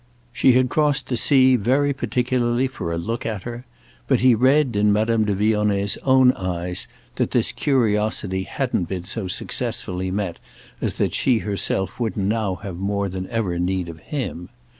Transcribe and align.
She 0.33 0.53
had 0.53 0.67
crossed 0.67 1.09
the 1.09 1.15
sea 1.15 1.55
very 1.55 1.93
particularly 1.93 2.65
for 2.65 2.91
a 2.91 2.97
look 2.97 3.23
at 3.23 3.43
her; 3.43 3.67
but 4.07 4.21
he 4.21 4.33
read 4.33 4.75
in 4.75 4.91
Madame 4.91 5.25
de 5.25 5.35
Vionnet's 5.35 5.95
own 6.01 6.31
eyes 6.33 6.87
that 7.17 7.29
this 7.29 7.51
curiosity 7.51 8.45
hadn't 8.45 8.85
been 8.85 9.03
so 9.03 9.27
successfully 9.27 10.09
met 10.09 10.39
as 10.81 10.95
that 10.95 11.13
she 11.13 11.37
herself 11.45 11.99
wouldn't 11.99 12.25
now 12.27 12.55
have 12.55 12.77
more 12.77 13.09
than 13.09 13.29
ever 13.29 13.59
need 13.59 13.89
of 13.89 13.99
him. 13.99 14.49